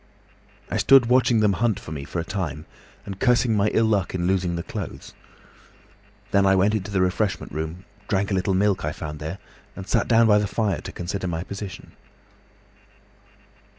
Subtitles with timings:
[0.71, 2.65] "I stood watching them hunt for me for a time,
[3.05, 5.13] and cursing my ill luck in losing the clothes.
[6.31, 9.37] Then I went into the refreshment room, drank a little milk I found there,
[9.75, 11.91] and sat down by the fire to consider my position.